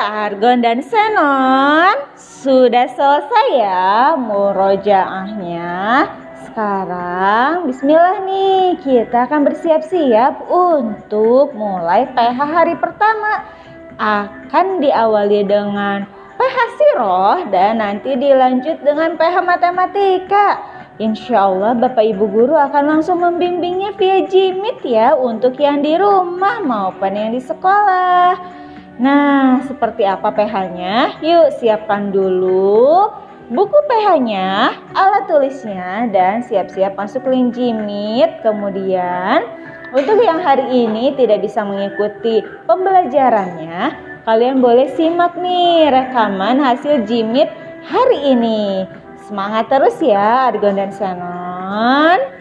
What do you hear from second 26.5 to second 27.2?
maupun